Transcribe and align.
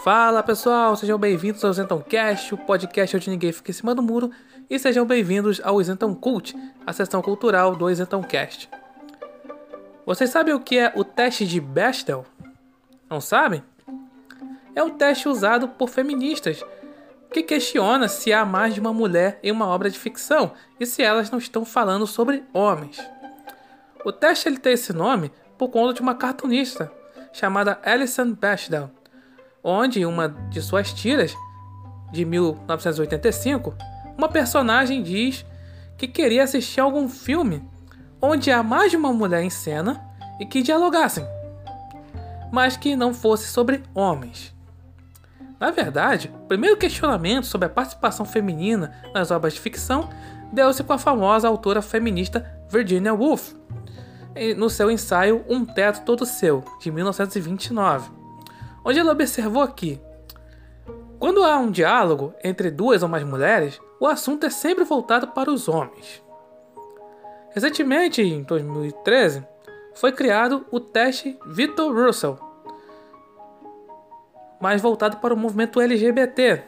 Fala 0.00 0.44
pessoal, 0.44 0.94
sejam 0.94 1.18
bem-vindos 1.18 1.64
ao 1.64 1.72
Zenton 1.72 2.00
Cast, 2.00 2.54
o 2.54 2.56
podcast 2.56 3.16
onde 3.16 3.30
ninguém 3.30 3.50
fica 3.50 3.72
em 3.72 3.74
cima 3.74 3.96
do 3.96 4.00
muro, 4.00 4.30
e 4.70 4.78
sejam 4.78 5.04
bem-vindos 5.04 5.60
ao 5.64 5.82
Zenton 5.82 6.14
Cult, 6.14 6.56
a 6.86 6.92
seção 6.92 7.20
cultural 7.20 7.74
do 7.74 7.92
Zenton 7.92 8.22
Cast. 8.22 8.70
Vocês 10.06 10.30
sabem 10.30 10.54
o 10.54 10.60
que 10.60 10.78
é 10.78 10.92
o 10.94 11.02
teste 11.02 11.44
de 11.44 11.60
Bechdel? 11.60 12.24
Não 13.10 13.20
sabem? 13.20 13.60
É 14.72 14.82
um 14.84 14.90
teste 14.90 15.28
usado 15.28 15.66
por 15.66 15.88
feministas 15.88 16.64
que 17.32 17.42
questiona 17.42 18.06
se 18.06 18.32
há 18.32 18.44
mais 18.44 18.74
de 18.74 18.80
uma 18.80 18.92
mulher 18.92 19.40
em 19.42 19.50
uma 19.50 19.66
obra 19.66 19.90
de 19.90 19.98
ficção 19.98 20.52
e 20.78 20.86
se 20.86 21.02
elas 21.02 21.28
não 21.28 21.40
estão 21.40 21.64
falando 21.64 22.06
sobre 22.06 22.44
homens. 22.52 23.04
O 24.04 24.12
teste 24.12 24.48
ele 24.48 24.58
tem 24.58 24.74
esse 24.74 24.92
nome 24.92 25.32
por 25.58 25.68
conta 25.70 25.92
de 25.92 26.00
uma 26.00 26.14
cartunista 26.14 26.90
chamada 27.32 27.80
Alison 27.84 28.32
Bechdel, 28.32 28.90
onde 29.68 30.00
em 30.00 30.06
uma 30.06 30.28
de 30.28 30.62
suas 30.62 30.92
tiras 30.92 31.36
de 32.10 32.24
1985, 32.24 33.74
uma 34.16 34.28
personagem 34.28 35.02
diz 35.02 35.44
que 35.98 36.08
queria 36.08 36.44
assistir 36.44 36.80
algum 36.80 37.08
filme 37.08 37.62
onde 38.20 38.50
há 38.50 38.62
mais 38.62 38.90
de 38.90 38.96
uma 38.96 39.12
mulher 39.12 39.42
em 39.42 39.50
cena 39.50 40.02
e 40.40 40.46
que 40.46 40.62
dialogassem, 40.62 41.24
mas 42.50 42.76
que 42.76 42.96
não 42.96 43.12
fosse 43.12 43.48
sobre 43.48 43.82
homens. 43.94 44.54
Na 45.60 45.70
verdade, 45.70 46.32
o 46.34 46.46
primeiro 46.46 46.76
questionamento 46.76 47.44
sobre 47.44 47.66
a 47.66 47.70
participação 47.70 48.24
feminina 48.24 48.94
nas 49.12 49.30
obras 49.30 49.52
de 49.52 49.60
ficção 49.60 50.08
deu-se 50.50 50.82
com 50.82 50.94
a 50.94 50.98
famosa 50.98 51.46
autora 51.46 51.82
feminista 51.82 52.48
Virginia 52.70 53.12
Woolf, 53.12 53.52
no 54.56 54.70
seu 54.70 54.90
ensaio 54.90 55.44
Um 55.48 55.64
Teto 55.64 56.02
Todo 56.04 56.24
Seu, 56.24 56.64
de 56.80 56.90
1929, 56.90 58.17
onde 58.88 58.98
ela 58.98 59.12
observou 59.12 59.68
que, 59.68 60.00
quando 61.18 61.44
há 61.44 61.58
um 61.58 61.70
diálogo 61.70 62.32
entre 62.42 62.70
duas 62.70 63.02
ou 63.02 63.08
mais 63.08 63.22
mulheres, 63.22 63.78
o 64.00 64.06
assunto 64.06 64.46
é 64.46 64.50
sempre 64.50 64.82
voltado 64.82 65.28
para 65.28 65.50
os 65.50 65.68
homens. 65.68 66.22
Recentemente, 67.50 68.22
em 68.22 68.42
2013, 68.42 69.46
foi 69.94 70.10
criado 70.10 70.64
o 70.70 70.80
teste 70.80 71.38
Victor 71.44 71.94
Russell, 71.94 72.38
mais 74.58 74.80
voltado 74.80 75.18
para 75.18 75.34
o 75.34 75.36
movimento 75.36 75.82
LGBT, 75.82 76.62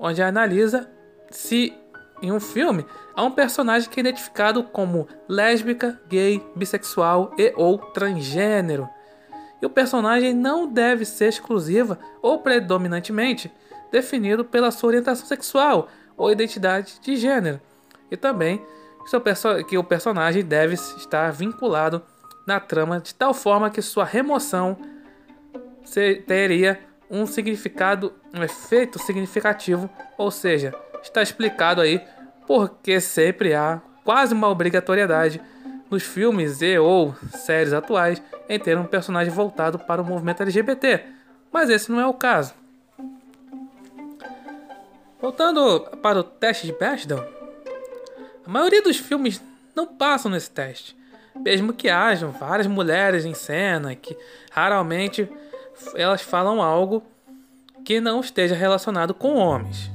onde 0.00 0.22
analisa 0.22 0.90
se 1.30 1.74
em 2.22 2.32
um 2.32 2.40
filme 2.40 2.86
há 3.14 3.22
um 3.22 3.32
personagem 3.32 3.90
que 3.90 4.00
é 4.00 4.02
identificado 4.02 4.62
como 4.62 5.06
lésbica, 5.28 6.00
gay, 6.08 6.42
bissexual 6.56 7.34
e 7.36 7.52
ou 7.54 7.76
transgênero. 7.76 8.88
E 9.60 9.66
o 9.66 9.70
personagem 9.70 10.34
não 10.34 10.66
deve 10.66 11.04
ser 11.04 11.28
exclusiva 11.28 11.98
ou 12.20 12.38
predominantemente 12.38 13.50
definido 13.90 14.44
pela 14.44 14.70
sua 14.70 14.88
orientação 14.88 15.26
sexual 15.26 15.88
ou 16.16 16.30
identidade 16.30 16.98
de 17.00 17.16
gênero. 17.16 17.60
E 18.10 18.16
também 18.16 18.64
que 19.68 19.78
o 19.78 19.84
personagem 19.84 20.44
deve 20.44 20.74
estar 20.74 21.30
vinculado 21.30 22.02
na 22.46 22.60
trama 22.60 23.00
de 23.00 23.14
tal 23.14 23.32
forma 23.32 23.70
que 23.70 23.80
sua 23.80 24.04
remoção 24.04 24.76
teria 26.26 26.80
um 27.08 27.24
significado, 27.24 28.12
um 28.34 28.42
efeito 28.42 28.98
significativo, 28.98 29.88
ou 30.18 30.30
seja, 30.30 30.74
está 31.02 31.22
explicado 31.22 31.80
aí 31.80 32.02
porque 32.46 33.00
sempre 33.00 33.54
há 33.54 33.80
quase 34.04 34.34
uma 34.34 34.48
obrigatoriedade 34.48 35.40
nos 35.90 36.02
filmes 36.02 36.60
e 36.62 36.78
ou 36.78 37.14
séries 37.32 37.72
atuais 37.72 38.22
em 38.48 38.58
ter 38.58 38.76
um 38.78 38.84
personagem 38.84 39.32
voltado 39.32 39.78
para 39.78 40.02
o 40.02 40.04
movimento 40.04 40.42
LGBT, 40.42 41.04
mas 41.52 41.70
esse 41.70 41.90
não 41.90 42.00
é 42.00 42.06
o 42.06 42.14
caso. 42.14 42.54
Voltando 45.20 45.80
para 46.02 46.20
o 46.20 46.24
teste 46.24 46.66
de 46.66 46.72
Bechdel, 46.72 47.24
a 48.46 48.48
maioria 48.50 48.82
dos 48.82 48.96
filmes 48.96 49.42
não 49.74 49.86
passam 49.86 50.30
nesse 50.30 50.50
teste, 50.50 50.96
mesmo 51.34 51.72
que 51.72 51.88
hajam 51.88 52.30
várias 52.30 52.66
mulheres 52.66 53.24
em 53.24 53.34
cena 53.34 53.94
que 53.94 54.16
raramente 54.50 55.28
elas 55.94 56.22
falam 56.22 56.62
algo 56.62 57.02
que 57.84 58.00
não 58.00 58.20
esteja 58.20 58.54
relacionado 58.54 59.14
com 59.14 59.36
homens. 59.36 59.90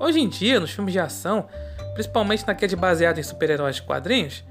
Hoje 0.00 0.20
em 0.20 0.28
dia, 0.28 0.58
nos 0.58 0.72
filmes 0.72 0.92
de 0.92 0.98
ação, 0.98 1.48
principalmente 1.94 2.46
naqueles 2.46 2.74
baseados 2.74 3.20
em 3.20 3.22
super-heróis 3.22 3.76
de 3.76 3.82
quadrinhos, 3.82 4.44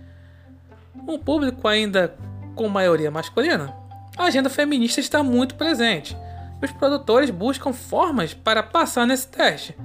um 1.07 1.17
público 1.17 1.67
ainda 1.67 2.15
com 2.55 2.67
maioria 2.67 3.09
masculina, 3.09 3.75
a 4.17 4.25
agenda 4.25 4.49
feminista 4.49 4.99
está 4.99 5.23
muito 5.23 5.55
presente. 5.55 6.15
E 6.61 6.65
os 6.65 6.71
produtores 6.71 7.29
buscam 7.29 7.73
formas 7.73 8.33
para 8.33 8.61
passar 8.61 9.07
nesse 9.07 9.27
teste, 9.27 9.75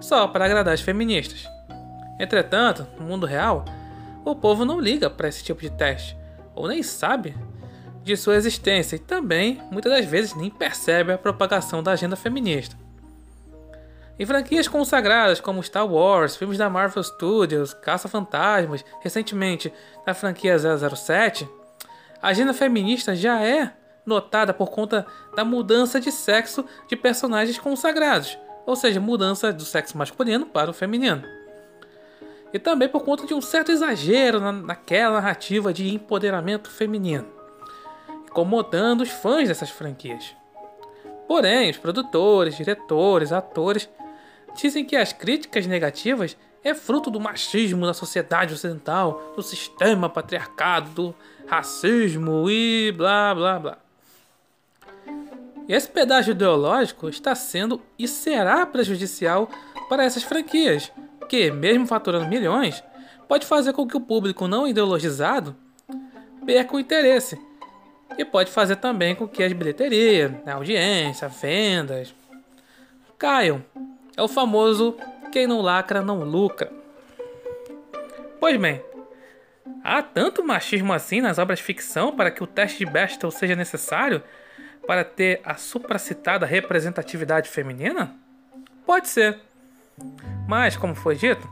só 0.00 0.28
para 0.28 0.44
agradar 0.44 0.74
as 0.74 0.80
feministas. 0.80 1.44
Entretanto, 2.18 2.86
no 2.98 3.06
mundo 3.06 3.26
real, 3.26 3.64
o 4.24 4.34
povo 4.34 4.64
não 4.64 4.78
liga 4.78 5.08
para 5.08 5.28
esse 5.28 5.42
tipo 5.42 5.60
de 5.60 5.70
teste, 5.70 6.16
ou 6.54 6.68
nem 6.68 6.82
sabe 6.82 7.34
de 8.02 8.16
sua 8.16 8.36
existência 8.36 8.96
e 8.96 8.98
também, 8.98 9.60
muitas 9.70 9.92
das 9.92 10.04
vezes, 10.04 10.34
nem 10.34 10.50
percebe 10.50 11.12
a 11.12 11.18
propagação 11.18 11.82
da 11.82 11.92
agenda 11.92 12.16
feminista. 12.16 12.76
Em 14.20 14.26
franquias 14.26 14.68
consagradas 14.68 15.40
como 15.40 15.62
Star 15.62 15.90
Wars, 15.90 16.36
filmes 16.36 16.58
da 16.58 16.68
Marvel 16.68 17.02
Studios, 17.02 17.72
Caça-Fantasmas, 17.72 18.84
recentemente 19.00 19.72
na 20.06 20.12
franquia 20.12 20.58
007, 20.58 21.48
a 22.20 22.28
agenda 22.28 22.52
feminista 22.52 23.16
já 23.16 23.42
é 23.42 23.72
notada 24.04 24.52
por 24.52 24.68
conta 24.68 25.06
da 25.34 25.42
mudança 25.42 25.98
de 25.98 26.12
sexo 26.12 26.66
de 26.86 26.96
personagens 26.96 27.58
consagrados, 27.58 28.36
ou 28.66 28.76
seja, 28.76 29.00
mudança 29.00 29.54
do 29.54 29.64
sexo 29.64 29.96
masculino 29.96 30.44
para 30.44 30.70
o 30.70 30.74
feminino. 30.74 31.22
E 32.52 32.58
também 32.58 32.90
por 32.90 33.02
conta 33.02 33.26
de 33.26 33.32
um 33.32 33.40
certo 33.40 33.72
exagero 33.72 34.38
na, 34.38 34.52
naquela 34.52 35.14
narrativa 35.14 35.72
de 35.72 35.94
empoderamento 35.94 36.68
feminino, 36.68 37.26
incomodando 38.28 39.00
os 39.00 39.08
fãs 39.08 39.48
dessas 39.48 39.70
franquias. 39.70 40.36
Porém, 41.26 41.70
os 41.70 41.78
produtores, 41.78 42.54
diretores, 42.54 43.32
atores 43.32 43.88
dizem 44.54 44.84
que 44.84 44.96
as 44.96 45.12
críticas 45.12 45.66
negativas 45.66 46.36
é 46.62 46.74
fruto 46.74 47.10
do 47.10 47.20
machismo 47.20 47.86
da 47.86 47.94
sociedade 47.94 48.54
ocidental, 48.54 49.32
do 49.34 49.42
sistema 49.42 50.08
patriarcado, 50.08 50.90
do 50.90 51.14
racismo 51.46 52.50
e 52.50 52.92
blá 52.92 53.34
blá 53.34 53.58
blá. 53.58 53.78
Esse 55.68 55.88
pedágio 55.88 56.32
ideológico 56.32 57.08
está 57.08 57.34
sendo 57.34 57.80
e 57.98 58.08
será 58.08 58.66
prejudicial 58.66 59.48
para 59.88 60.04
essas 60.04 60.22
franquias, 60.22 60.92
que, 61.28 61.50
mesmo 61.50 61.86
faturando 61.86 62.26
milhões, 62.26 62.82
pode 63.28 63.46
fazer 63.46 63.72
com 63.72 63.86
que 63.86 63.96
o 63.96 64.00
público 64.00 64.48
não 64.48 64.66
ideologizado 64.66 65.56
perca 66.44 66.74
o 66.74 66.80
interesse. 66.80 67.40
E 68.18 68.24
pode 68.24 68.50
fazer 68.50 68.76
também 68.76 69.14
com 69.14 69.28
que 69.28 69.42
as 69.42 69.52
bilheterias, 69.52 70.32
a 70.44 70.54
audiência, 70.54 71.28
vendas 71.28 72.12
caiam 73.16 73.64
é 74.16 74.22
o 74.22 74.28
famoso 74.28 74.96
quem 75.30 75.46
não 75.46 75.60
lacra 75.60 76.02
não 76.02 76.20
lucra. 76.24 76.70
Pois 78.38 78.58
bem, 78.58 78.82
há 79.84 80.02
tanto 80.02 80.44
machismo 80.44 80.92
assim 80.92 81.20
nas 81.20 81.38
obras 81.38 81.58
de 81.58 81.64
ficção 81.64 82.14
para 82.14 82.30
que 82.30 82.42
o 82.42 82.46
teste 82.46 82.78
de 82.78 82.86
Bechdel 82.86 83.30
seja 83.30 83.54
necessário 83.54 84.22
para 84.86 85.04
ter 85.04 85.40
a 85.44 85.54
supracitada 85.54 86.46
representatividade 86.46 87.48
feminina? 87.48 88.14
Pode 88.84 89.08
ser. 89.08 89.38
Mas, 90.48 90.76
como 90.76 90.94
foi 90.94 91.14
dito, 91.14 91.48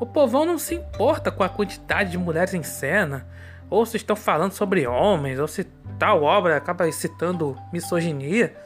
o 0.00 0.06
povão 0.06 0.46
não 0.46 0.56
se 0.56 0.74
importa 0.74 1.30
com 1.30 1.42
a 1.42 1.48
quantidade 1.48 2.12
de 2.12 2.18
mulheres 2.18 2.54
em 2.54 2.62
cena, 2.62 3.26
ou 3.68 3.84
se 3.84 3.96
estão 3.96 4.16
falando 4.16 4.52
sobre 4.52 4.86
homens, 4.86 5.38
ou 5.38 5.48
se 5.48 5.64
tal 5.98 6.22
obra 6.22 6.56
acaba 6.56 6.90
citando 6.90 7.56
misoginia 7.72 8.56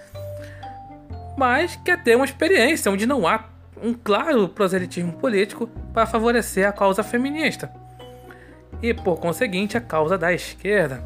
mas 1.39 1.77
quer 1.77 2.03
ter 2.03 2.17
uma 2.17 2.25
experiência 2.25 2.91
onde 2.91 3.07
não 3.07 3.27
há 3.27 3.45
um 3.81 3.95
claro 3.95 4.49
proselitismo 4.49 5.13
político 5.13 5.69
para 5.95 6.05
favorecer 6.05 6.69
a 6.69 6.73
causa 6.73 7.05
feminista 7.05 7.73
e, 8.83 8.93
por 8.93 9.21
conseguinte, 9.21 9.77
a 9.77 9.81
causa 9.81 10.19
da 10.19 10.33
esquerda. 10.33 11.01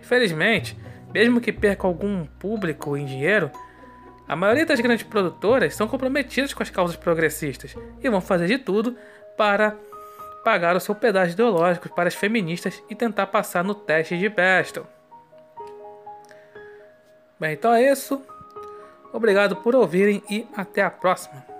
Infelizmente, 0.00 0.76
mesmo 1.14 1.40
que 1.40 1.52
perca 1.52 1.86
algum 1.86 2.24
público 2.24 2.96
em 2.96 3.06
dinheiro, 3.06 3.52
a 4.26 4.34
maioria 4.34 4.66
das 4.66 4.80
grandes 4.80 5.06
produtoras 5.06 5.76
são 5.76 5.86
comprometidas 5.86 6.52
com 6.52 6.64
as 6.64 6.70
causas 6.70 6.96
progressistas 6.96 7.76
e 8.02 8.10
vão 8.10 8.20
fazer 8.20 8.48
de 8.48 8.58
tudo 8.58 8.96
para 9.36 9.76
pagar 10.44 10.74
o 10.74 10.80
seu 10.80 10.94
pedágio 10.94 11.34
ideológico 11.34 11.88
para 11.94 12.08
as 12.08 12.14
feministas 12.16 12.82
e 12.90 12.96
tentar 12.96 13.28
passar 13.28 13.62
no 13.62 13.76
teste 13.76 14.18
de 14.18 14.28
Bechdel. 14.28 14.86
Bem, 17.38 17.52
então 17.52 17.72
é 17.72 17.92
isso. 17.92 18.20
Obrigado 19.12 19.56
por 19.56 19.74
ouvirem 19.74 20.22
e 20.30 20.46
até 20.56 20.82
a 20.82 20.90
próxima. 20.90 21.59